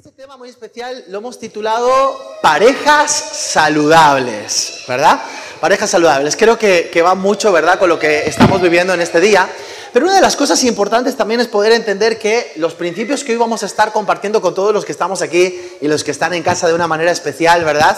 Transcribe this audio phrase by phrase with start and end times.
[0.00, 5.20] Este tema muy especial lo hemos titulado Parejas saludables, ¿verdad?
[5.60, 6.36] Parejas saludables.
[6.36, 9.46] Creo que, que, va mucho, ¿verdad?, con lo que estamos viviendo en este día.
[9.92, 13.38] Pero una de las cosas importantes también es poder entender que los principios que hoy
[13.38, 16.42] vamos a estar compartiendo con todos los que estamos aquí y los que están en
[16.42, 17.94] casa de una manera especial, ¿verdad?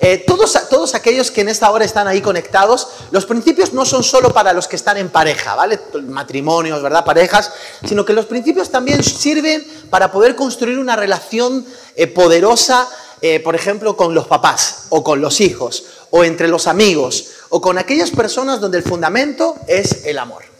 [0.00, 4.32] Eh, todos, aquellos que en esta hora están ahí conectados, los principios no son solo
[4.32, 5.80] para los que están en pareja, ¿vale?
[6.06, 7.04] Matrimonios, ¿verdad?
[7.04, 7.52] Parejas,
[7.86, 11.64] sino que los principios también sirven para poder construir una relación
[11.96, 12.88] eh, poderosa,
[13.20, 17.60] eh, por ejemplo, con los papás o con los hijos o entre los amigos o
[17.60, 20.53] con aquellas personas donde el fundamento es el amor.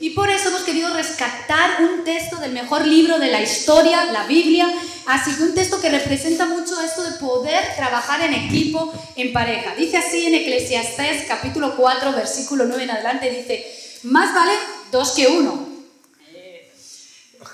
[0.00, 4.26] Y por eso hemos querido rescatar un texto del mejor libro de la historia, la
[4.26, 4.66] Biblia.
[5.06, 9.74] Así que un texto que representa mucho esto de poder trabajar en equipo, en pareja.
[9.74, 13.70] Dice así en Eclesiastés capítulo 4, versículo 9 en adelante, dice,
[14.04, 14.52] más vale
[14.90, 15.68] dos que uno,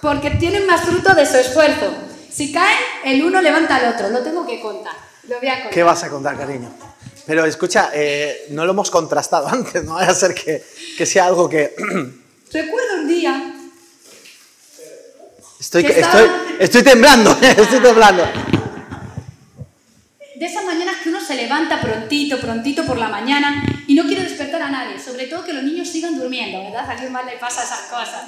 [0.00, 1.92] porque tienen más fruto de su esfuerzo.
[2.30, 4.08] Si caen, el uno levanta al otro.
[4.10, 4.94] Lo tengo que contar.
[5.24, 5.70] Lo voy a contar.
[5.72, 6.70] ¿Qué vas a contar, cariño?
[7.26, 10.62] Pero escucha, eh, no lo hemos contrastado antes, no vaya a ser que,
[10.96, 11.74] que sea algo que...
[12.52, 13.54] Recuerdo un día.
[15.58, 16.30] Estoy, estoy,
[16.60, 18.24] estoy temblando, estoy temblando.
[20.36, 24.22] De esas mañanas que uno se levanta prontito, prontito por la mañana y no quiere
[24.22, 26.88] despertar a nadie, sobre todo que los niños sigan durmiendo, ¿verdad?
[26.88, 28.26] A alguien más le pasa esas cosas.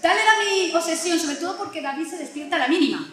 [0.00, 3.08] Tal era mi obsesión, sobre todo porque David se despierta a la mínima.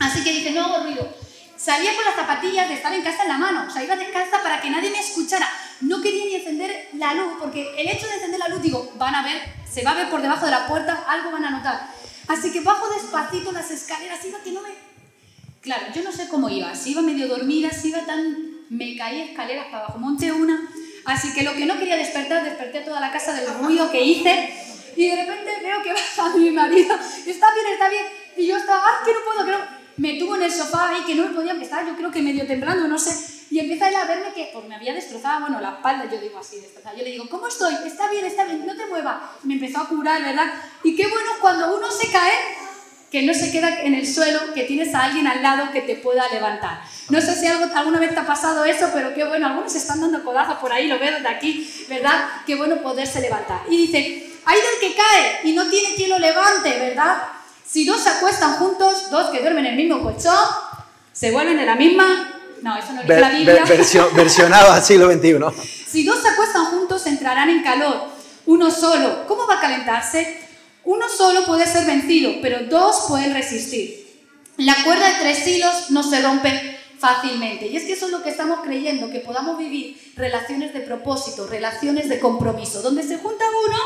[0.00, 1.08] Así que dije, no hago ruido.
[1.56, 4.42] Salía con las zapatillas de estar en casa en la mano, o sea, iba descalza
[4.42, 5.48] para que nadie me escuchara.
[5.80, 9.14] No quería ni encender la luz, porque el hecho de encender la luz, digo, van
[9.14, 11.88] a ver, se va a ver por debajo de la puerta, algo van a notar.
[12.28, 14.70] Así que bajo despacito las escaleras, iba que no me...
[15.60, 18.58] Claro, yo no sé cómo iba, si iba medio dormida, si iba tan...
[18.70, 20.68] Me caí escaleras para abajo, monté una.
[21.06, 24.52] Así que lo que no quería despertar, desperté toda la casa del ruido que hice.
[24.94, 28.04] Y de repente veo que baja mi marido, está bien, está bien.
[28.36, 29.78] Y yo estaba, ¡ay, que no puedo, que no!
[29.98, 32.46] me tuvo en el sofá ahí que no podía, que estaba yo creo que medio
[32.46, 35.70] temblando, no sé, y empieza él a verme que pues, me había destrozado, bueno, la
[35.70, 36.96] espalda, yo digo así, destrozada.
[36.96, 37.74] Yo le digo, ¿cómo estoy?
[37.86, 39.16] Está bien, está bien, no te muevas.
[39.42, 40.52] Me empezó a curar, ¿verdad?
[40.84, 42.32] Y qué bueno cuando uno se cae,
[43.10, 45.96] que no se queda en el suelo, que tienes a alguien al lado que te
[45.96, 46.82] pueda levantar.
[47.08, 50.02] No sé si algo, alguna vez te ha pasado eso, pero qué bueno, algunos están
[50.02, 52.28] dando codazos por ahí, lo veo desde aquí, ¿verdad?
[52.46, 53.62] Qué bueno poderse levantar.
[53.70, 57.22] Y dice, hay del que cae y no tiene quien lo levante, ¿verdad?
[57.66, 60.44] Si dos se acuestan juntos, dos que duermen en el mismo colchón,
[61.12, 62.34] se vuelven de la misma...
[62.62, 63.64] No, eso no es la Biblia.
[63.68, 65.38] Versión, versionado al siglo XXI.
[65.86, 68.08] Si dos se acuestan juntos, entrarán en calor.
[68.46, 70.40] Uno solo, ¿cómo va a calentarse?
[70.84, 74.06] Uno solo puede ser vencido, pero dos pueden resistir.
[74.56, 77.66] La cuerda de tres hilos no se rompe fácilmente.
[77.66, 81.46] Y es que eso es lo que estamos creyendo, que podamos vivir relaciones de propósito,
[81.46, 83.76] relaciones de compromiso, donde se junta uno...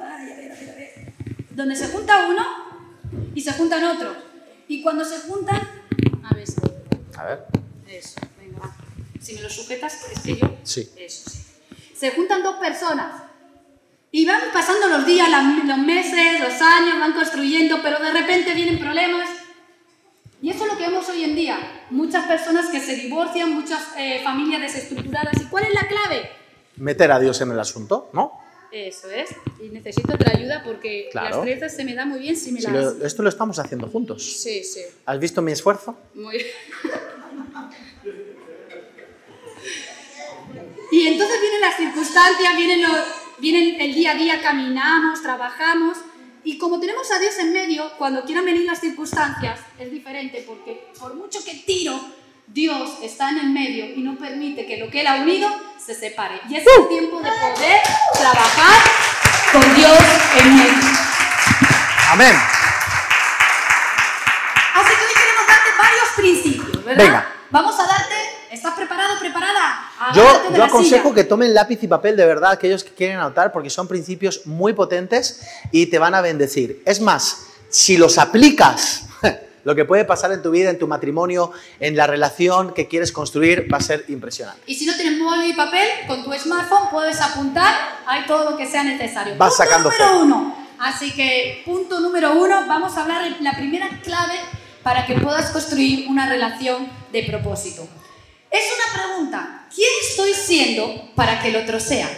[0.00, 0.92] Ay, a ver, a ver, a ver
[1.54, 2.44] donde se junta uno
[3.34, 4.16] y se juntan otros.
[4.68, 5.60] Y cuando se juntan,
[6.24, 6.44] a ver,
[7.22, 7.44] a ver.
[7.88, 8.74] Eso, venga,
[9.20, 10.56] Si me lo sujetas, es que yo.
[10.62, 10.90] Sí.
[10.96, 11.38] Eso, sí.
[11.94, 13.22] Se juntan dos personas
[14.10, 15.28] y van pasando los días,
[15.64, 19.28] los meses, los años, van construyendo, pero de repente vienen problemas.
[20.42, 21.86] Y eso es lo que vemos hoy en día.
[21.90, 25.40] Muchas personas que se divorcian, muchas eh, familias desestructuradas.
[25.40, 26.28] ¿Y cuál es la clave?
[26.76, 28.42] Meter a Dios en el asunto, ¿no?
[28.72, 29.30] Eso es.
[29.62, 32.70] Y necesito otra ayuda porque las trenzas se me da muy bien si me sí,
[32.70, 32.96] las...
[33.02, 34.22] esto lo estamos haciendo juntos.
[34.22, 34.80] Sí, sí.
[35.06, 35.96] ¿Has visto mi esfuerzo?
[36.14, 36.46] Muy bien.
[40.92, 42.86] y entonces vienen las circunstancias, vienen,
[43.38, 45.96] vienen el día a día, caminamos, trabajamos.
[46.44, 50.92] Y como tenemos a Dios en medio, cuando quieran venir las circunstancias, es diferente porque
[50.98, 51.98] por mucho que tiro,
[52.46, 55.48] Dios está en el medio y no permite que lo que Él ha unido
[55.82, 56.38] se separe.
[56.50, 57.80] Y es el tiempo de poder
[58.12, 58.82] trabajar
[59.50, 59.98] con Dios
[60.40, 60.90] en medio.
[62.10, 62.36] Amén.
[64.74, 67.04] Así que hoy queremos darte varios principios, ¿verdad?
[67.04, 67.34] Venga.
[67.50, 68.41] Vamos a darte.
[68.52, 70.12] ¿Estás preparado, preparada?
[70.14, 73.70] Yo, yo aconsejo que tomen lápiz y papel de verdad, aquellos que quieren anotar, porque
[73.70, 75.40] son principios muy potentes
[75.70, 76.82] y te van a bendecir.
[76.84, 79.06] Es más, si los aplicas
[79.64, 81.50] lo que puede pasar en tu vida, en tu matrimonio,
[81.80, 84.60] en la relación que quieres construir, va a ser impresionante.
[84.66, 87.74] Y si no tienes móvil y papel, con tu smartphone puedes apuntar,
[88.06, 89.34] hay todo lo que sea necesario.
[89.38, 90.56] Vas punto sacando número uno.
[90.78, 94.34] Así que, punto número uno, vamos a hablar de la primera clave
[94.82, 97.88] para que puedas construir una relación de propósito.
[98.52, 102.08] Es una pregunta, ¿quién estoy siendo para que el otro sea?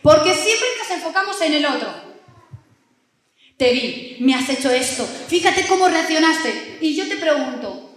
[0.00, 1.92] Porque siempre nos enfocamos en el otro,
[3.58, 6.78] te vi, me has hecho esto, fíjate cómo reaccionaste.
[6.80, 7.90] Y yo te pregunto,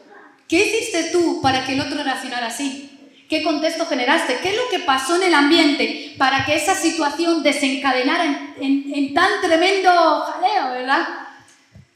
[0.48, 2.90] ¿qué hiciste tú para que el otro reaccionara así?
[3.30, 4.40] ¿Qué contexto generaste?
[4.42, 9.40] ¿Qué es lo que pasó en el ambiente para que esa situación desencadenara en, tan
[9.42, 11.08] tremendo jaleo, verdad?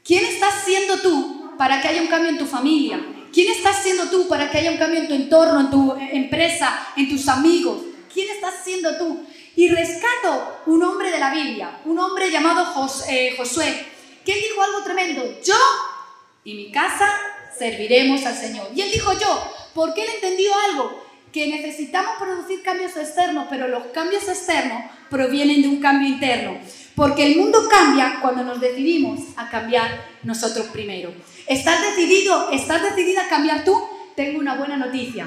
[0.04, 3.00] ¿Quién estás siendo tú para que haya un cambio en tu familia?
[3.34, 6.86] ¿Quién estás siendo tú para que haya un cambio en tu entorno, en tu empresa,
[6.96, 7.82] en tus amigos?
[8.12, 9.26] ¿Quién estás siendo tú?
[9.56, 12.64] Y rescato un hombre de la Biblia, un hombre llamado
[13.08, 13.86] eh, Josué,
[14.24, 15.24] que él dijo algo tremendo.
[15.44, 15.56] Yo
[16.44, 17.08] y mi casa
[17.58, 18.68] serviremos al Señor.
[18.72, 21.02] Y él dijo yo, porque él entendió algo,
[21.32, 26.56] que necesitamos producir cambios externos, pero los cambios externos provienen de un cambio interno.
[26.94, 31.12] Porque el mundo cambia cuando nos decidimos a cambiar nosotros primero.
[31.46, 33.80] ¿Estás decidido, estás decidida a cambiar tú?
[34.16, 35.26] Tengo una buena noticia.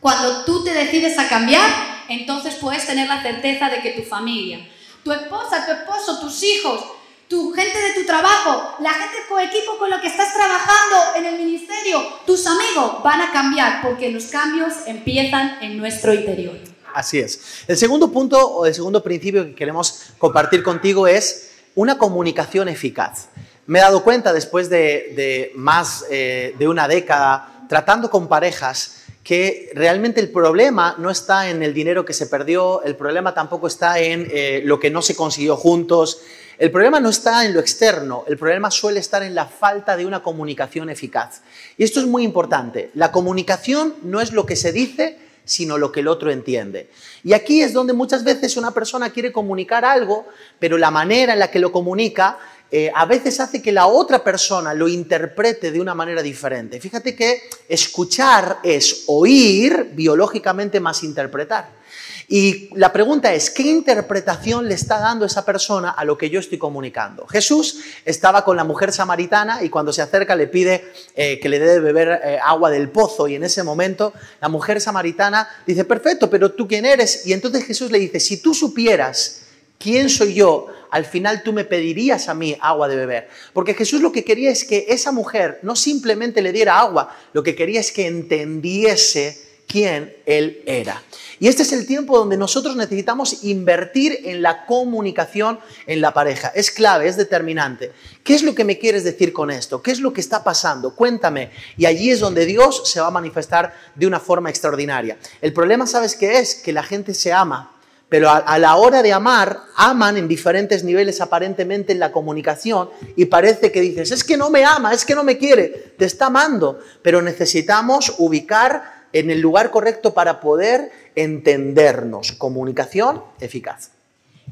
[0.00, 1.68] Cuando tú te decides a cambiar,
[2.08, 4.66] entonces puedes tener la certeza de que tu familia,
[5.04, 6.84] tu esposa, tu esposo, tus hijos,
[7.28, 11.38] tu gente de tu trabajo, la gente equipo con lo que estás trabajando en el
[11.38, 16.58] ministerio, tus amigos van a cambiar porque los cambios empiezan en nuestro interior.
[16.94, 17.64] Así es.
[17.66, 23.28] El segundo punto o el segundo principio que queremos compartir contigo es una comunicación eficaz.
[23.66, 29.70] Me he dado cuenta después de, más eh, de una década tratando con parejas que
[29.74, 34.00] realmente el problema no está en el dinero que se perdió, el problema tampoco está
[34.00, 36.22] en eh, lo que no se consiguió juntos,
[36.58, 40.06] el problema no está en lo externo, el problema suele estar en la falta de
[40.06, 41.42] una comunicación eficaz.
[41.78, 42.90] Y esto es muy importante.
[42.94, 46.90] La comunicación no es lo que se dice, sino lo que el otro entiende.
[47.24, 50.26] Y aquí es donde muchas veces una persona quiere comunicar algo,
[50.58, 52.38] pero la manera en la que lo comunica
[52.74, 56.80] eh, a veces hace que la otra persona lo interprete de una manera diferente.
[56.80, 61.82] Fíjate que escuchar es oír biológicamente más interpretar.
[62.28, 66.40] Y la pregunta es, ¿qué interpretación le está dando esa persona a lo que yo
[66.40, 67.26] estoy comunicando?
[67.26, 71.58] Jesús estaba con la mujer samaritana y cuando se acerca le pide eh, que le
[71.58, 75.84] dé de beber eh, agua del pozo y en ese momento la mujer samaritana dice,
[75.84, 77.26] perfecto, pero tú quién eres?
[77.26, 79.42] Y entonces Jesús le dice, si tú supieras
[79.78, 83.28] quién soy yo, al final tú me pedirías a mí agua de beber.
[83.54, 87.42] Porque Jesús lo que quería es que esa mujer no simplemente le diera agua, lo
[87.42, 91.02] que quería es que entendiese quién Él era.
[91.40, 96.52] Y este es el tiempo donde nosotros necesitamos invertir en la comunicación en la pareja.
[96.54, 97.90] Es clave, es determinante.
[98.22, 99.80] ¿Qué es lo que me quieres decir con esto?
[99.80, 100.94] ¿Qué es lo que está pasando?
[100.94, 101.50] Cuéntame.
[101.78, 105.16] Y allí es donde Dios se va a manifestar de una forma extraordinaria.
[105.40, 106.54] El problema, ¿sabes qué es?
[106.54, 107.72] Que la gente se ama.
[108.12, 113.24] Pero a, la hora de amar, aman en diferentes niveles aparentemente en la comunicación y
[113.24, 116.26] parece que dices, es que no me ama, es que no me quiere, te está
[116.26, 122.32] amando, pero necesitamos ubicar en el lugar correcto para poder entendernos.
[122.32, 123.92] Comunicación eficaz.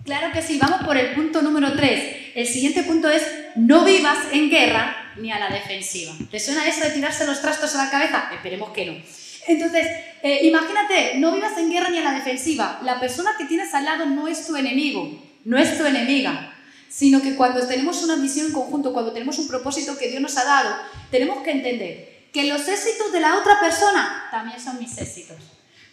[0.07, 2.33] Claro que sí, vamos por el punto número 3.
[2.37, 3.23] El siguiente punto es
[3.57, 6.15] no vivas en guerra ni a la defensiva.
[6.31, 8.31] ¿Te suena eso de tirarse los trastos a la cabeza?
[8.33, 9.19] Esperemos que no.
[9.46, 9.87] Entonces,
[10.22, 12.81] eh, imagínate, no vivas en guerra ni a la defensiva.
[12.82, 15.10] La persona que tienes al lado no es tu enemigo,
[15.44, 16.54] no es tu enemiga,
[16.88, 20.37] sino que cuando tenemos una misión en conjunto, cuando tenemos un propósito que Dios nos
[20.37, 20.76] ha dado,
[21.10, 25.38] tenemos que entender que los éxitos de la otra persona también son mis éxitos,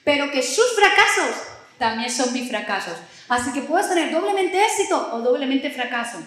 [0.03, 1.35] pero que sus fracasos
[1.77, 2.95] también son mis fracasos.
[3.29, 6.17] Así que puedes tener doblemente éxito o doblemente fracaso.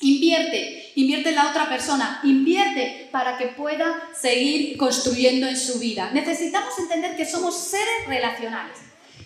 [0.00, 2.20] Invierte, invierte en la otra persona,
[3.10, 6.10] para que pueda seguir construyendo en su vida.
[6.12, 8.78] Necesitamos entender que somos seres relacionales.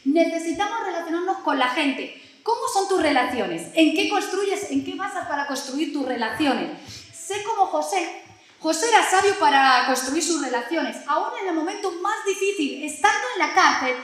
[0.05, 2.23] Necesitamos relacionarnos con la gente.
[2.43, 3.71] ¿Cómo son tus relaciones?
[3.75, 4.71] ¿En qué construyes?
[4.71, 6.71] ¿En qué basas para construir tus relaciones?
[7.12, 8.23] Sé como José,
[8.61, 10.97] José era sabio para construir sus relaciones.
[11.07, 13.95] Aún en el momento más difícil, estando en la cárcel,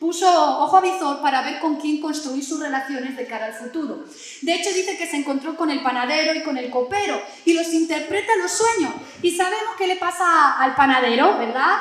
[0.00, 0.26] puso
[0.60, 4.02] ojo a visor para ver con quién construir sus relaciones de cara al futuro.
[4.40, 7.72] De hecho, dice que se encontró con el panadero y con el copero y los
[7.74, 8.94] interpreta los sueños.
[9.22, 11.80] Y sabemos qué le pasa al panadero, ¿verdad?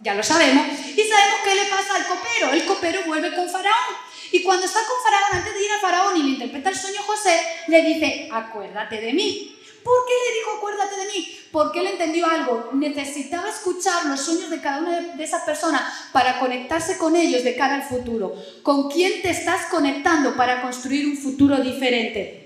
[0.00, 0.66] Ya lo sabemos.
[0.68, 2.52] Y sabemos qué le pasa al copero.
[2.52, 3.96] El copero vuelve con Faraón.
[4.30, 7.00] Y cuando está con Faraón, antes de ir a Faraón y le interpreta el sueño
[7.06, 9.53] José, le dice, acuérdate de mí.
[9.84, 11.38] ¿Por qué le dijo acuérdate de mí?
[11.52, 12.70] Porque él entendió algo.
[12.72, 17.54] Necesitaba escuchar los sueños de cada una de esas personas para conectarse con ellos de
[17.54, 18.34] cara al futuro.
[18.62, 22.40] ¿Con quién te estás conectando para construir un futuro diferente?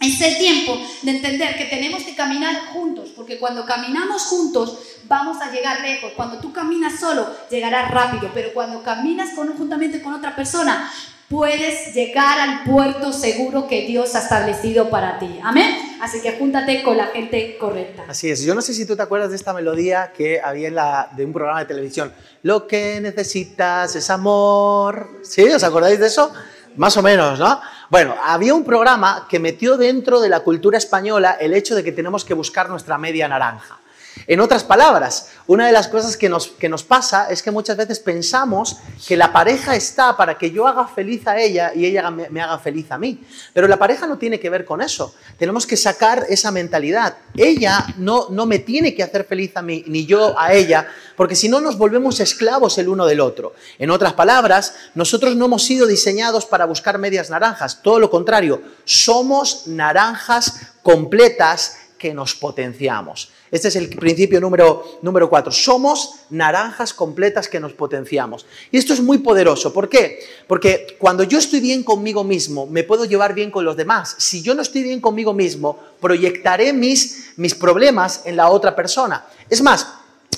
[0.00, 5.40] Es el tiempo de entender que tenemos que caminar juntos, porque cuando caminamos juntos vamos
[5.40, 6.12] a llegar lejos.
[6.14, 10.92] Cuando tú caminas solo, llegarás rápido, pero cuando caminas conjuntamente con otra persona,
[11.28, 15.40] puedes llegar al puerto seguro que Dios ha establecido para ti.
[15.42, 15.83] Amén.
[16.04, 18.04] Así que júntate con la gente correcta.
[18.06, 18.42] Así es.
[18.42, 21.24] Yo no sé si tú te acuerdas de esta melodía que había en la, de
[21.24, 22.12] un programa de televisión.
[22.42, 25.08] Lo que necesitas es amor.
[25.22, 25.44] ¿Sí?
[25.44, 26.30] ¿Os acordáis de eso?
[26.76, 27.58] Más o menos, ¿no?
[27.88, 31.92] Bueno, había un programa que metió dentro de la cultura española el hecho de que
[31.92, 33.78] tenemos que buscar nuestra media naranja.
[34.26, 37.76] En otras palabras, una de las cosas que nos, que nos pasa es que muchas
[37.76, 42.10] veces pensamos que la pareja está para que yo haga feliz a ella y ella
[42.10, 43.20] me, haga feliz a mí.
[43.52, 45.14] Pero la pareja no tiene que ver con eso.
[45.38, 47.16] Tenemos que sacar esa mentalidad.
[47.36, 51.36] Ella no, no me tiene que hacer feliz a mí, ni yo a ella, porque
[51.36, 53.54] si no nos volvemos esclavos el uno del otro.
[53.78, 57.82] En otras palabras, nosotros no hemos sido diseñados para buscar medias naranjas.
[57.82, 63.30] Todo lo contrario, somos naranjas completas que nos potenciamos.
[63.50, 65.52] Este es el principio número, número cuatro.
[65.52, 68.46] Somos naranjas completas que nos potenciamos.
[68.70, 69.72] Y esto es muy poderoso.
[69.72, 70.20] ¿Por qué?
[70.46, 74.16] Porque cuando yo estoy bien conmigo mismo, me puedo llevar bien con los demás.
[74.18, 79.24] Si yo no estoy bien conmigo mismo, proyectaré mis, mis problemas en la otra persona.
[79.48, 79.86] Es más,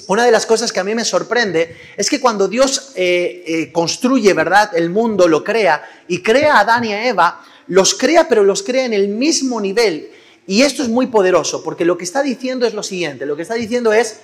[0.08, 3.72] una de las cosas que a mí me sorprende es que cuando Dios eh, eh,
[3.72, 8.28] construye, ¿verdad?, el mundo, lo crea y crea a Adán y a Eva, los crea,
[8.28, 10.10] pero los crea en el mismo nivel.
[10.46, 13.42] Y esto es muy poderoso, porque lo que está diciendo es lo siguiente, lo que
[13.42, 14.20] está diciendo es,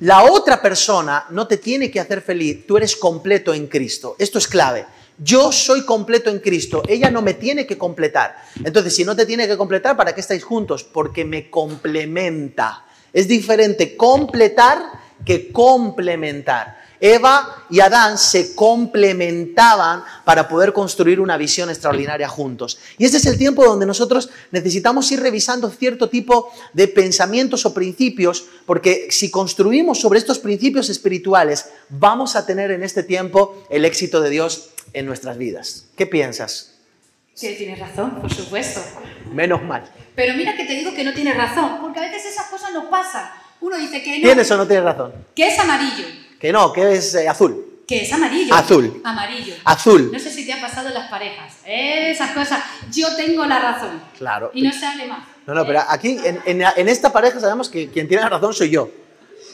[0.00, 4.14] la otra persona no te tiene que hacer feliz, tú eres completo en Cristo.
[4.18, 4.86] Esto es clave.
[5.18, 8.36] Yo soy completo en Cristo, ella no me tiene que completar.
[8.62, 10.84] Entonces, si no te tiene que completar, ¿para qué estáis juntos?
[10.84, 12.84] Porque me complementa.
[13.12, 14.78] Es diferente completar
[15.24, 16.77] que complementar.
[17.00, 22.78] Eva y Adán se complementaban para poder construir una visión extraordinaria juntos.
[22.98, 27.74] Y este es el tiempo donde nosotros necesitamos ir revisando cierto tipo de pensamientos o
[27.74, 33.84] principios, porque si construimos sobre estos principios espirituales, vamos a tener en este tiempo el
[33.84, 35.86] éxito de Dios en nuestras vidas.
[35.96, 36.74] ¿Qué piensas?
[37.34, 38.80] Sí, tienes razón, por supuesto.
[39.32, 39.88] Menos mal.
[40.16, 42.90] Pero mira que te digo que no tienes razón, porque a veces esas cosas no
[42.90, 43.30] pasan.
[43.60, 44.24] Uno dice que no.
[44.24, 45.12] ¿Tienes o no tienes razón?
[45.36, 46.04] Que es amarillo.
[46.40, 47.64] Que no, que es eh, azul.
[47.86, 48.54] Que es amarillo.
[48.54, 49.00] Azul.
[49.04, 49.54] Amarillo.
[49.64, 50.10] Azul.
[50.12, 51.54] No sé si te ha pasado en las parejas.
[51.64, 52.62] Esas cosas.
[52.92, 54.00] Yo tengo la razón.
[54.18, 54.50] Claro.
[54.54, 55.20] Y no se hable más.
[55.46, 58.52] No, no, pero aquí en, en- en esta pareja sabemos que quien tiene la razón
[58.52, 58.90] soy yo.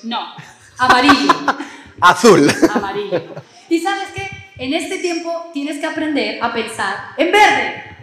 [0.03, 0.35] No.
[0.79, 1.33] Amarillo.
[2.01, 2.51] Azul.
[2.75, 3.23] amarillo.
[3.69, 4.29] Y sabes qué?
[4.59, 7.94] En este tiempo tienes que aprender a pensar en verde.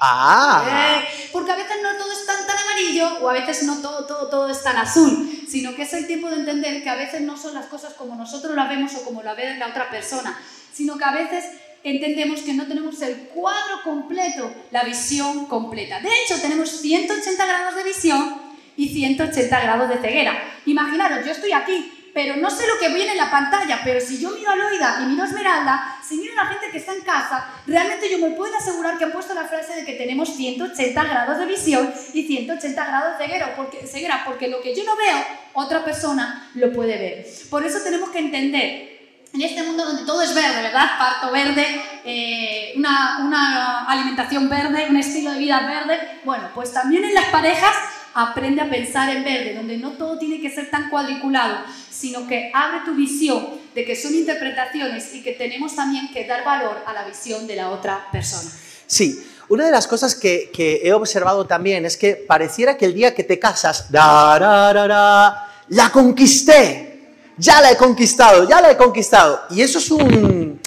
[0.00, 0.64] Ah.
[0.68, 4.06] Eh, porque a veces no todo es tan, tan amarillo o a veces no todo,
[4.06, 7.20] todo, todo es tan azul, sino que es el tiempo de entender que a veces
[7.22, 10.38] no son las cosas como nosotros las vemos o como la ve la otra persona,
[10.72, 11.44] sino que a veces
[11.82, 16.00] entendemos que no tenemos el cuadro completo, la visión completa.
[16.00, 18.40] De hecho, tenemos 180 grados de visión
[18.76, 20.36] y 180 grados de ceguera.
[20.66, 24.18] Imaginaros, yo estoy aquí, pero no sé lo que viene en la pantalla, pero si
[24.18, 26.94] yo miro a Loida y miro a Esmeralda, si miro a la gente que está
[26.94, 30.34] en casa, realmente yo me puedo asegurar que han puesto la frase de que tenemos
[30.34, 34.82] 180 grados de visión y 180 grados de ceguera porque, ceguera, porque lo que yo
[34.84, 37.26] no veo, otra persona lo puede ver.
[37.50, 38.96] Por eso tenemos que entender
[39.34, 40.98] en este mundo donde todo es verde, ¿verdad?
[40.98, 46.20] Parto verde, eh, una, una alimentación verde, un estilo de vida verde.
[46.24, 47.74] Bueno, pues también en las parejas
[48.16, 51.58] aprende a pensar en verde, donde no todo tiene que ser tan cuadriculado,
[51.90, 56.42] sino que abre tu visión de que son interpretaciones y que tenemos también que dar
[56.42, 58.50] valor a la visión de la otra persona.
[58.86, 60.50] Sí, una de las cosas que,
[60.82, 65.90] he observado también es que pareciera que el día que te casas, da, ra, la
[65.92, 69.42] conquisté, ya la he conquistado, ya la he conquistado.
[69.50, 70.58] Y eso es un,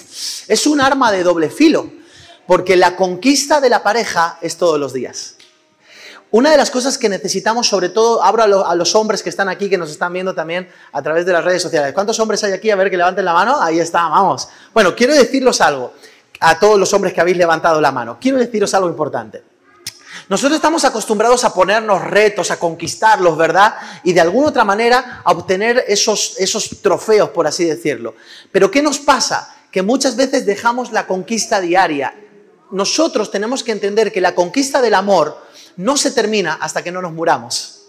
[0.46, 1.90] es un arma de doble filo,
[2.46, 5.34] porque la conquista de la pareja es todos los días.
[6.32, 9.30] Una de las cosas que necesitamos, sobre todo, abro a, lo- a los hombres que
[9.30, 11.92] están aquí, que nos están viendo también a través de las redes sociales.
[11.92, 12.70] ¿Cuántos hombres hay aquí?
[12.70, 13.60] A ver, que levanten la mano.
[13.60, 14.48] Ahí está, vamos.
[14.72, 15.92] Bueno, quiero deciros algo
[16.38, 18.18] a todos los hombres que habéis levantado la mano.
[18.20, 19.42] Quiero deciros algo importante.
[20.28, 23.74] Nosotros estamos acostumbrados a ponernos retos, a conquistarlos, ¿verdad?
[24.04, 28.14] Y de alguna otra manera a obtener esos, esos trofeos, por así decirlo.
[28.52, 29.52] Pero ¿qué nos pasa?
[29.72, 32.14] Que muchas veces dejamos la conquista diaria.
[32.70, 37.02] Nosotros tenemos que entender que la conquista del amor no se termina hasta que no
[37.02, 37.80] nos muramos.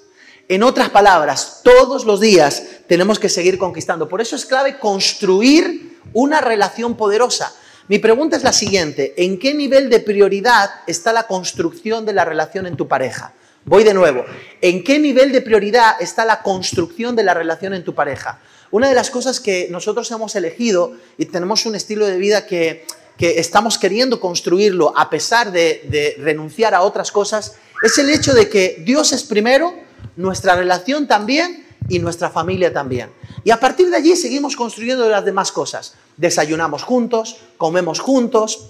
[0.47, 4.09] En otras palabras, todos los días tenemos que seguir conquistando.
[4.09, 7.53] Por eso es clave construir una relación poderosa.
[7.87, 12.25] Mi pregunta es la siguiente, ¿en qué nivel de prioridad está la construcción de la
[12.25, 13.33] relación en tu pareja?
[13.63, 14.25] Voy de nuevo,
[14.59, 18.39] ¿en qué nivel de prioridad está la construcción de la relación en tu pareja?
[18.71, 22.85] Una de las cosas que nosotros hemos elegido y tenemos un estilo de vida que,
[23.21, 28.49] que estamos queriendo construirlo a pesar de, renunciar a otras cosas, es el hecho de
[28.49, 29.75] que Dios es primero,
[30.15, 33.11] nuestra relación también y nuestra familia también.
[33.43, 35.93] Y a partir de allí seguimos construyendo las demás cosas.
[36.17, 38.69] Desayunamos juntos, comemos juntos.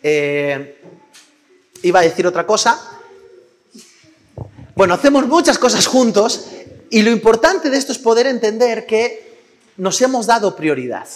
[0.00, 0.80] Eh,
[1.82, 2.99] iba a decir otra cosa.
[4.74, 6.46] Bueno, hacemos muchas cosas juntos
[6.90, 9.30] y lo importante de esto es poder entender que
[9.76, 11.06] nos hemos dado prioridad.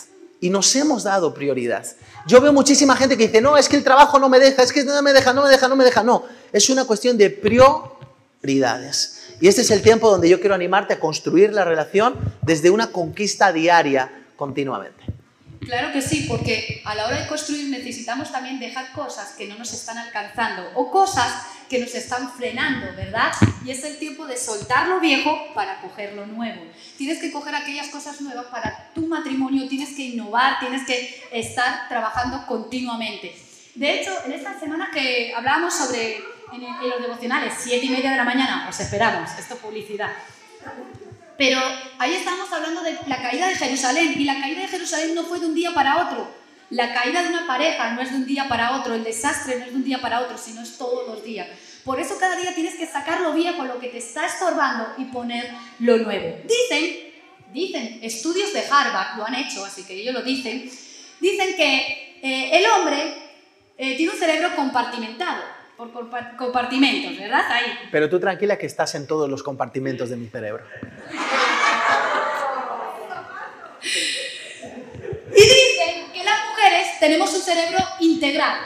[0.41, 1.87] Y nos hemos dado prioridad.
[2.27, 4.73] Yo veo muchísima gente que dice, no, es que el trabajo no me deja, es
[4.73, 6.03] que no me deja, no me deja, no me deja.
[6.03, 9.21] No, es una cuestión de prioridades.
[9.41, 12.89] Y este es el tiempo donde yo quiero animarte a construir la relación desde una
[12.93, 15.04] conquista diaria continuamente.
[15.65, 19.57] Claro que sí, porque a la hora de construir necesitamos también dejar cosas que no
[19.57, 23.33] nos están alcanzando o cosas que nos están frenando, ¿verdad?
[23.65, 26.63] Y es el tiempo de soltar lo viejo para coger lo nuevo.
[26.99, 31.89] Tienes que coger aquellas cosas nuevas para tu matrimonio, tienes que innovar, tienes que estar
[31.89, 33.35] trabajando continuamente.
[33.75, 36.19] De hecho, en esta semana que hablábamos sobre
[36.53, 40.11] en los devocionales, siete y media de la mañana, os esperamos, esto es publicidad.
[41.37, 41.61] Pero
[41.99, 45.41] ahí estamos hablando de la caída de Jerusalén y la caída de Jerusalén no fue
[45.41, 46.33] de un día para otro.
[46.71, 49.65] La caída de una pareja no es de un día para otro, el desastre no
[49.65, 51.49] es de un día para otro, sino es todos los días.
[51.85, 55.05] Por eso cada día tienes que sacar lo viejo, lo que te está estorbando y
[55.07, 56.39] poner lo nuevo.
[56.45, 57.13] Dicen,
[57.53, 60.71] dicen, estudios de Harvard lo han hecho, así que ellos lo dicen,
[61.21, 63.15] dicen que eh, el hombre
[63.77, 65.43] eh, tiene un cerebro compartimentado
[65.77, 65.91] por
[66.37, 67.45] compartimentos, ¿verdad?
[67.51, 67.79] Ahí.
[67.91, 70.65] Pero tú tranquila que estás en todos los compartimentos de mi cerebro.
[75.31, 78.59] Y dicen que las mujeres tenemos un cerebro integral.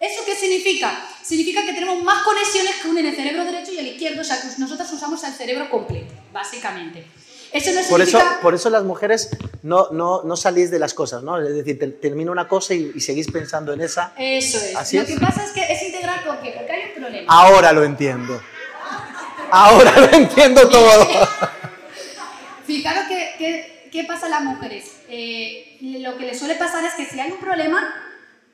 [0.00, 0.92] ¿Eso qué significa?
[1.22, 4.40] Significa que tenemos más conexiones que unen el cerebro derecho y el izquierdo, o sea
[4.40, 7.06] que nosotros usamos el cerebro completo, básicamente.
[7.52, 9.30] Eso no por, eso, por eso las mujeres
[9.62, 11.40] no, no, no, salís de las cosas, ¿no?
[11.40, 14.12] Es decir, termina una cosa y, seguís pensando en esa.
[14.16, 14.92] Eso es.
[14.92, 16.54] lo que pasa es que es integral ¿por qué?
[16.56, 17.32] porque hay un problema.
[17.32, 18.40] Ahora lo entiendo.
[19.50, 21.08] Ahora lo entiendo todo.
[22.66, 24.98] Fijaros que, ¿qué pasa a las mujeres?
[25.08, 27.92] Eh, lo que les suele pasar es que si hay un problema,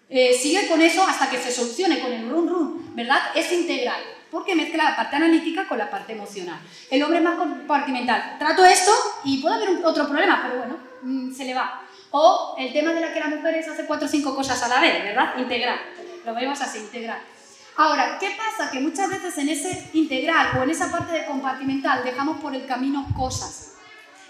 [0.08, 3.18] eh, sigue con eso hasta que se solucione, con el run run, ¿verdad?
[3.34, 4.00] Es integral
[4.30, 6.59] porque mezcla la parte analítica con la parte emocional.
[6.90, 8.37] El hombre es más compartimental.
[8.38, 8.92] Trato esto
[9.25, 11.83] y puede haber otro problema, pero bueno, mm, se le va.
[12.11, 14.68] O el tema de la que la mujer es hace cuatro o cinco cosas a
[14.68, 15.35] la vez, ¿verdad?
[15.38, 15.78] Integral.
[16.25, 17.18] Lo vemos así, integral.
[17.76, 18.71] Ahora, ¿qué pasa?
[18.71, 22.66] Que muchas veces en ese integral o en esa parte de compartimental dejamos por el
[22.66, 23.75] camino cosas.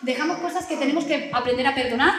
[0.01, 2.13] Dejamos cosas que tenemos que aprender a perdonar,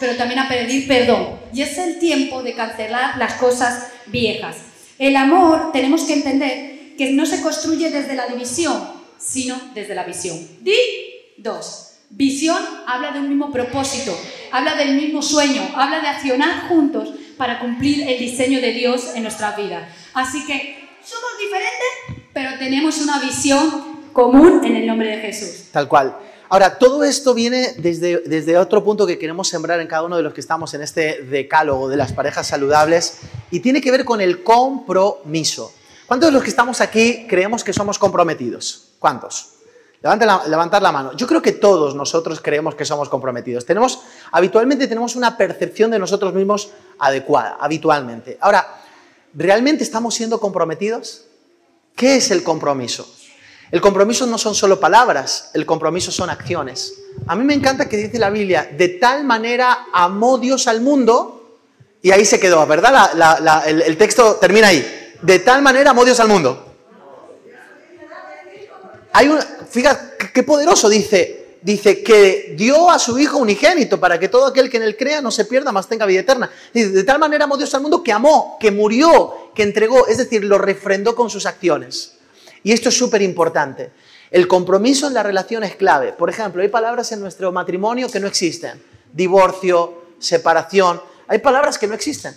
[0.00, 1.38] pero también a pedir perdón.
[1.52, 4.56] Y es el tiempo de cancelar las cosas viejas.
[4.98, 6.67] El amor, tenemos que entender
[6.98, 8.82] que no se construye desde la división,
[9.18, 10.36] sino desde la visión.
[10.60, 10.74] Di
[11.38, 11.84] dos.
[12.10, 14.18] Visión habla de un mismo propósito,
[14.50, 19.22] habla del mismo sueño, habla de accionar juntos para cumplir el diseño de Dios en
[19.22, 19.88] nuestra vida.
[20.12, 25.66] Así que somos diferentes, pero tenemos una visión común en el nombre de Jesús.
[25.70, 26.18] Tal cual.
[26.48, 30.22] Ahora, todo esto viene desde, desde otro punto que queremos sembrar en cada uno de
[30.22, 33.18] los que estamos en este decálogo de las parejas saludables
[33.50, 35.74] y tiene que ver con el compromiso.
[36.08, 38.92] ¿Cuántos de los que estamos aquí creemos que somos comprometidos?
[38.98, 39.50] ¿Cuántos?
[40.00, 41.12] levantar la mano.
[41.14, 43.66] Yo creo que todos nosotros creemos que somos comprometidos.
[43.66, 43.98] Tenemos,
[44.30, 48.38] habitualmente tenemos una percepción de nosotros mismos adecuada, habitualmente.
[48.40, 48.80] Ahora,
[49.34, 51.24] ¿realmente estamos siendo comprometidos?
[51.96, 53.12] ¿Qué es el compromiso?
[53.72, 56.94] El compromiso no son solo palabras, el compromiso son acciones.
[57.26, 61.58] A mí me encanta que dice la Biblia, de tal manera amó Dios al mundo,
[62.00, 63.10] y ahí se quedó, ¿verdad?
[63.66, 66.64] el texto termina ahí de tal manera amó Dios al mundo.
[69.12, 74.28] Hay un, fíjate qué poderoso dice, dice que dio a su Hijo unigénito para que
[74.28, 76.50] todo aquel que en él crea no se pierda, más tenga vida eterna.
[76.72, 80.44] de tal manera amó Dios al mundo que amó, que murió, que entregó, es decir,
[80.44, 82.14] lo refrendó con sus acciones.
[82.62, 83.90] Y esto es súper importante.
[84.30, 86.12] El compromiso en la relación es clave.
[86.12, 88.82] Por ejemplo, hay palabras en nuestro matrimonio que no existen.
[89.12, 91.00] Divorcio, separación.
[91.28, 92.36] Hay palabras que no existen.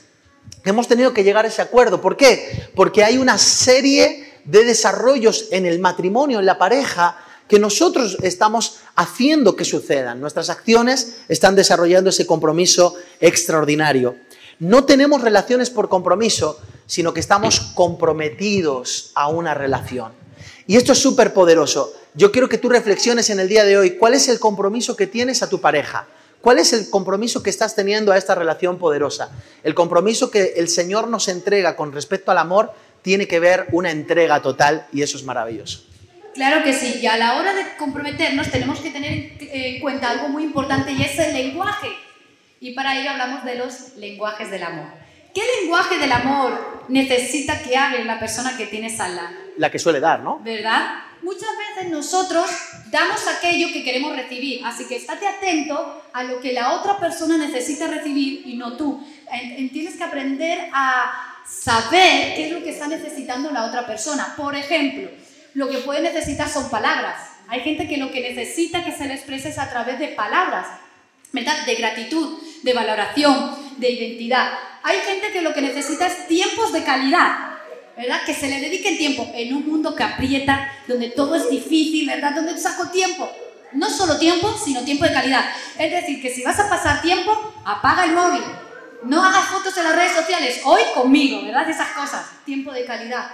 [0.64, 2.02] Hemos tenido que llegar a ese acuerdo.
[2.02, 2.70] ¿Por qué?
[2.76, 8.78] Porque hay una serie de desarrollos en el matrimonio, en la pareja, que nosotros estamos
[8.96, 10.22] haciendo que sucedan.
[10.22, 14.16] Nuestras acciones están desarrollando ese compromiso extraordinario.
[14.60, 20.14] No tenemos relaciones por compromiso, sino que estamos comprometidos a una relación.
[20.68, 21.94] Y esto es súper poderoso.
[22.14, 25.08] Yo quiero que tú reflexiones en el día de hoy cuál es el compromiso que
[25.08, 26.08] tienes a tu pareja.
[26.42, 29.32] ¿Cuál es el compromiso que estás teniendo a esta relación poderosa?
[29.64, 32.74] El compromiso que el Señor nos entrega con respecto al amor
[33.04, 35.84] tiene que ver una entrega total y eso es maravilloso.
[36.34, 40.30] Claro que sí, y a la hora de comprometernos tenemos que tener en cuenta algo
[40.30, 41.90] muy importante y es el lenguaje.
[42.60, 44.88] Y para ello hablamos de los lenguajes del amor.
[45.34, 49.36] ¿Qué lenguaje del amor necesita que hable la persona que tienes al lado?
[49.58, 50.40] La que suele dar, ¿no?
[50.40, 51.04] ¿Verdad?
[51.22, 52.50] Muchas veces nosotros
[52.90, 57.38] damos aquello que queremos recibir, así que estate atento a lo que la otra persona
[57.38, 59.06] necesita recibir y no tú.
[59.72, 64.34] Tienes que aprender a saber qué es lo que está necesitando la otra persona.
[64.36, 65.10] Por ejemplo,
[65.54, 67.18] lo que puede necesitar son palabras.
[67.48, 70.68] Hay gente que lo que necesita que se le exprese es a través de palabras,
[71.34, 71.66] ¿verdad?
[71.66, 74.54] De gratitud, de valoración, de identidad.
[74.84, 77.51] Hay gente que lo que necesita es tiempos de calidad.
[78.02, 78.22] ¿Verdad?
[78.26, 82.34] Que se le dediquen tiempo en un mundo que aprieta, donde todo es difícil, ¿verdad?
[82.34, 83.32] Donde saco tiempo.
[83.74, 85.46] No solo tiempo, sino tiempo de calidad.
[85.78, 87.32] Es decir, que si vas a pasar tiempo,
[87.64, 88.44] apaga el móvil.
[89.04, 91.70] No hagas fotos en las redes sociales, hoy conmigo, ¿verdad?
[91.70, 93.32] Esas cosas, tiempo de calidad.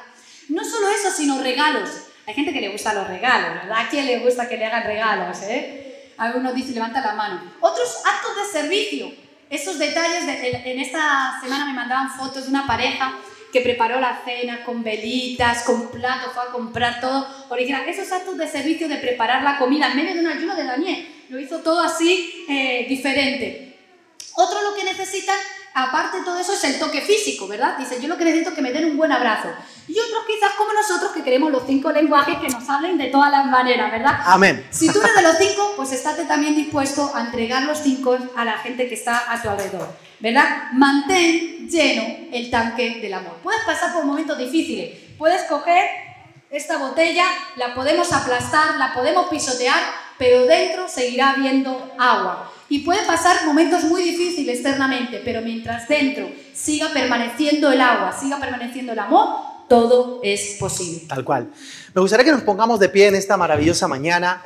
[0.50, 1.90] No solo eso, sino regalos.
[2.26, 3.86] Hay gente que le gusta los regalos, ¿verdad?
[3.86, 6.12] ¿A quién le gusta que le hagan regalos, eh?
[6.18, 7.54] Algunos dicen, levanta la mano.
[7.62, 9.14] Otros actos de servicio.
[9.50, 13.14] Esos detalles, en esta semana me mandaban fotos de una pareja
[13.52, 17.88] que preparó la cena con velitas, con platos, fue a comprar todo original.
[17.88, 21.08] Esos actos de servicio de preparar la comida en medio de un ayuno de Daniel.
[21.30, 23.78] Lo hizo todo así eh, diferente.
[24.36, 25.38] Otro lo que necesitan
[25.78, 27.78] aparte de todo eso es el toque físico, ¿verdad?
[27.78, 29.50] Dice, yo lo que necesito es que me den un buen abrazo.
[29.88, 33.32] Y otros quizás como nosotros que queremos los cinco lenguajes que nos hablen de todas
[33.32, 34.20] las maneras, ¿verdad?
[34.26, 34.66] Amén.
[34.72, 38.44] Si tú eres de los cinco, pues estate también dispuesto a entregar los cinco a
[38.44, 39.88] la gente que está a tu alrededor,
[40.20, 40.72] ¿verdad?
[40.74, 43.38] Mantén lleno el tanque del amor.
[43.44, 45.88] Puedes pasar por momentos difíciles, puedes coger
[46.50, 49.80] esta botella, la podemos aplastar, la podemos pisotear,
[50.18, 52.52] pero dentro seguirá habiendo agua.
[52.70, 58.40] Y puede pasar momentos muy difíciles externamente, pero mientras dentro siga permaneciendo el agua, siga
[58.40, 59.28] permaneciendo el amor,
[59.70, 61.04] todo es posible.
[61.08, 61.50] Tal cual.
[61.94, 64.44] Me gustaría que nos pongamos de pie en esta maravillosa mañana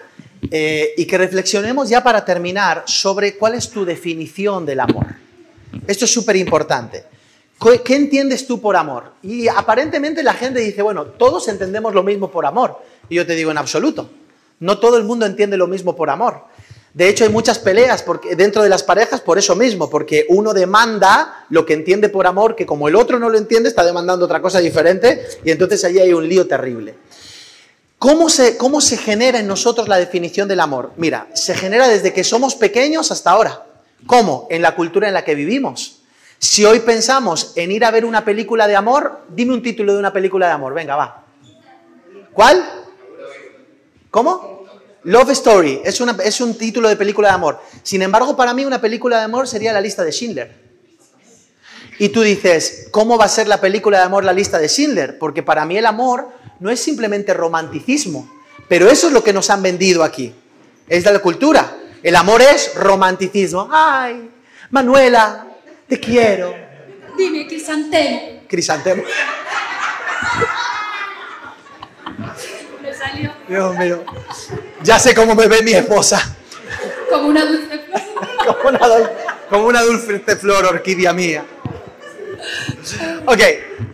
[0.50, 5.08] eh, y que reflexionemos ya para terminar sobre cuál es tu definición del amor.
[5.88, 7.04] Esto es súper importante.
[7.86, 9.14] ¿Qué entiendes tú por amor?
[9.22, 12.82] Y aparentemente la gente dice, bueno, todos entendemos lo mismo por amor.
[13.08, 14.10] Y yo te digo en absoluto.
[14.60, 16.46] No todo el mundo entiende lo mismo por amor.
[16.93, 20.54] De hecho, hay muchas peleas porque, dentro de las parejas por eso mismo, porque uno
[20.54, 24.25] demanda lo que entiende por amor, que como el otro no lo entiende, está demandando
[24.25, 26.95] otra cosa diferente, y entonces allí hay un lío terrible.
[27.97, 30.91] ¿Cómo se, ¿Cómo se genera en nosotros la definición del amor?
[30.97, 33.65] Mira, se genera desde que somos pequeños hasta ahora.
[34.08, 34.47] ¿Cómo?
[34.49, 35.99] En la cultura en la que vivimos.
[36.39, 39.99] Si hoy pensamos en ir a ver una película de amor, dime un título de
[39.99, 40.73] una película de amor.
[40.73, 41.25] Venga, va.
[42.34, 42.65] ¿Cuál?
[44.10, 44.61] ¿Cómo?
[45.04, 47.62] Love Story es, una, es un título de película de amor.
[47.84, 50.62] Sin embargo, para mí una película de amor sería la lista de Schindler.
[51.98, 55.18] Y tú dices, ¿cómo va a ser la película de amor la lista de Schindler?
[55.18, 58.32] Porque para mí el amor no es simplemente romanticismo,
[58.68, 60.34] pero eso es lo que nos han vendido aquí.
[60.88, 61.78] Es de la cultura.
[62.04, 63.70] El amor es romanticismo.
[63.72, 64.30] Ay,
[64.72, 65.48] Manuela,
[65.88, 66.54] te quiero.
[67.18, 68.42] Dime, Crisantemo.
[68.48, 69.04] Crisantemo.
[73.12, 73.34] Salió.
[73.47, 74.04] Dios mío.
[74.84, 76.36] Ya sé cómo me ve mi esposa.
[77.10, 78.02] Como una dulce flor.
[78.45, 78.80] como, una,
[79.50, 81.43] como una dulce flor, orquídea mía.
[83.26, 83.39] Ok.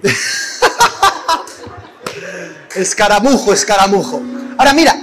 [2.75, 4.21] escaramujo, escaramujo.
[4.57, 4.95] Ahora mira,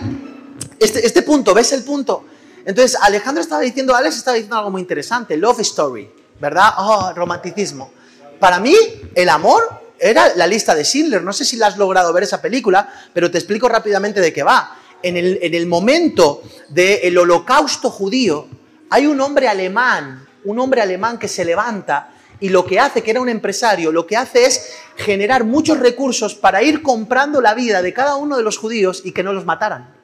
[0.78, 2.24] este, este punto, ¿ves el punto?
[2.64, 6.70] Entonces, Alejandro estaba diciendo, Alex estaba diciendo algo muy interesante, love story, ¿verdad?
[6.78, 7.92] Oh, romanticismo.
[8.38, 8.74] Para mí,
[9.14, 11.22] el amor era la lista de Schindler.
[11.22, 14.42] No sé si la has logrado ver esa película, pero te explico rápidamente de qué
[14.42, 18.48] va en el, momento del holocausto judío,
[18.88, 23.10] hay un hombre alemán, un hombre alemán que se levanta y lo que hace, que
[23.10, 27.82] era un empresario, lo que hace es generar muchos recursos para ir comprando la vida
[27.82, 29.94] de cada uno de los judíos y que no los mataran.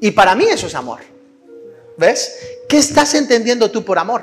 [0.00, 1.00] Y para mí eso es amor.
[1.96, 2.34] ¿Ves?
[2.68, 4.22] ¿Qué estás entendiendo tú por amor?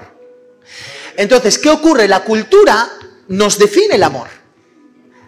[1.15, 2.07] Entonces, ¿qué ocurre?
[2.09, 2.89] La cultura
[3.29, 4.27] nos define el amor.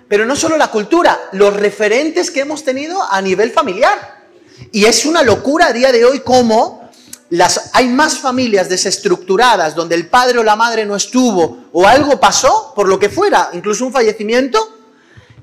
[0.10, 4.26] Pero no solo la cultura, los referentes que hemos tenido a nivel familiar.
[4.72, 6.90] Y es una locura a día de hoy cómo
[7.30, 12.20] las, hay más familias desestructuradas donde el padre o la madre no estuvo o algo
[12.20, 14.78] pasó, por lo que fuera, incluso un fallecimiento,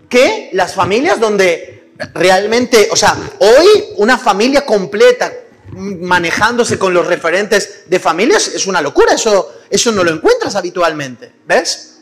[0.08, 5.32] que las familias donde realmente, o sea, hoy una familia completa
[5.72, 11.32] manejándose con los referentes de familias es una locura, eso, eso no lo encuentras habitualmente,
[11.46, 11.95] ¿ves?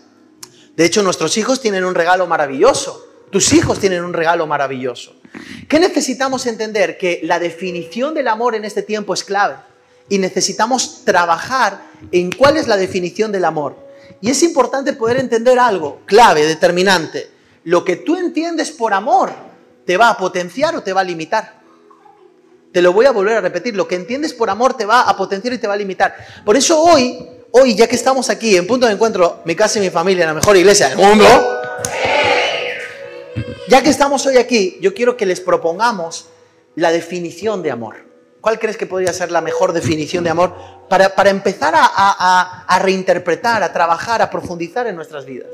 [0.76, 5.14] De hecho, nuestros hijos tienen un regalo maravilloso, tus hijos tienen un regalo maravilloso.
[5.68, 6.98] ¿Qué necesitamos entender?
[6.98, 9.56] Que la definición del amor en este tiempo es clave
[10.08, 11.82] y necesitamos trabajar
[12.12, 13.76] en cuál es la definición del amor.
[14.20, 17.30] Y es importante poder entender algo clave, determinante.
[17.64, 19.32] Lo que tú entiendes por amor
[19.84, 21.62] te va a potenciar o te va a limitar.
[22.72, 25.16] Te lo voy a volver a repetir, lo que entiendes por amor te va a
[25.16, 26.16] potenciar y te va a limitar.
[26.44, 29.82] Por eso hoy, hoy ya que estamos aquí en punto de encuentro, mi casa y
[29.82, 31.24] mi familia, la mejor iglesia del mundo,
[33.68, 36.26] ya que estamos hoy aquí, yo quiero que les propongamos
[36.74, 38.12] la definición de amor.
[38.40, 40.52] ¿Cuál crees que podría ser la mejor definición de amor
[40.88, 45.52] para, para empezar a, a, reinterpretar, a trabajar, a profundizar en nuestras vidas?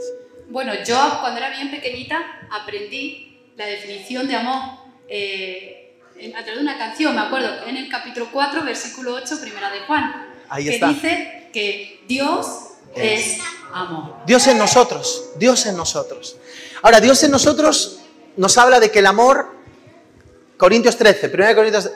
[0.49, 2.19] Bueno, yo cuando era bien pequeñita
[2.51, 4.63] aprendí la definición de amor
[5.07, 5.99] eh,
[6.35, 9.81] a través de una canción, me acuerdo, en el capítulo 4, versículo 8, primera de
[9.81, 10.89] Juan, Ahí que está.
[10.89, 12.47] dice que Dios
[12.95, 13.39] es,
[13.73, 14.17] amor.
[14.27, 16.37] Dios en nosotros, Dios en nosotros.
[16.83, 18.01] Ahora, Dios en nosotros
[18.37, 19.47] nos habla de que el amor,
[20.57, 21.91] Corintios 13, 1 Corintios,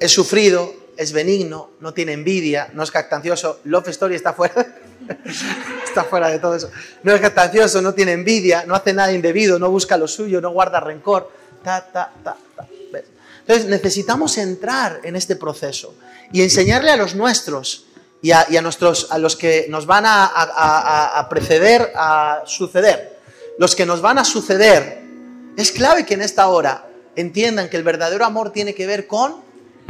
[0.00, 3.60] es sufrido, es benigno, no tiene envidia, no es cactancioso.
[3.64, 4.54] Love Story está fuera,
[5.84, 6.70] está fuera de todo eso.
[7.02, 10.50] No es cactancioso, no tiene envidia, no hace nada indebido, no busca lo suyo, no
[10.50, 11.30] guarda rencor.
[11.62, 12.68] Ta, ta, ta, ta.
[12.92, 13.04] ¿Ves?
[13.40, 15.94] Entonces necesitamos entrar en este proceso
[16.32, 17.85] y enseñarle a los nuestros
[18.26, 22.42] y a, y a nuestros, a los que nos van a, a- a- preceder, a
[22.44, 23.20] suceder,
[23.56, 25.00] los que nos van a suceder.
[25.56, 29.44] Es clave que en esta hora entiendan que el verdadero amor tiene que ver con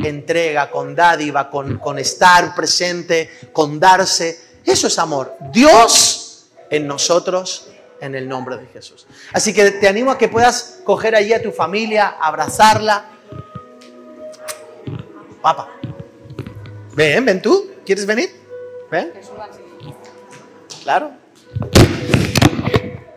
[0.05, 4.39] entrega, con dádiva, con, con estar presente, con darse.
[4.67, 5.35] Eso es amor.
[5.51, 7.69] Dios en nosotros,
[8.03, 9.07] en el nombre de Jesús.
[9.33, 13.07] Así que te animo a que puedas coger allí a tu familia, abrazarla.
[15.41, 15.71] Papá.
[16.97, 17.73] Ven, ven tú.
[17.85, 18.31] ¿Quieres venir?
[18.91, 19.13] Ven.
[20.83, 21.11] Claro.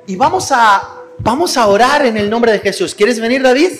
[0.05, 2.93] Y vamos a, vamos a orar en el nombre de Jesús.
[2.93, 3.71] ¿Quieres venir, David?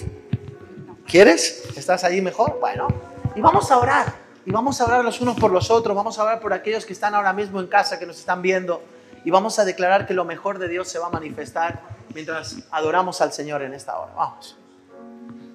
[1.05, 1.65] ¿Quieres?
[1.75, 2.59] ¿Estás allí mejor?
[2.61, 2.87] Bueno.
[3.35, 4.15] Y vamos a orar.
[4.45, 5.93] Y vamos a orar los unos por los otros.
[5.93, 8.81] Vamos a orar por aquellos que están ahora mismo en casa, que nos están viendo.
[9.25, 11.81] Y vamos a declarar que lo mejor de Dios se va a manifestar
[12.13, 14.13] mientras adoramos al Señor en esta hora.
[14.15, 14.55] Vamos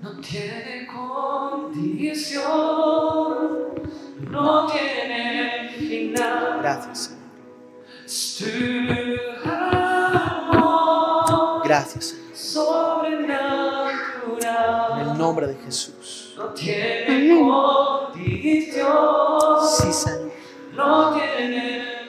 [0.05, 2.45] no tiene condición,
[4.31, 6.59] no tiene final.
[6.61, 7.17] Gracias,
[8.05, 9.21] Señor.
[11.65, 13.07] Gracias, Señor.
[14.93, 16.35] En el nombre de Jesús.
[16.37, 18.89] No tiene condición.
[19.67, 20.33] Sí, Señor.
[20.75, 22.04] No tiene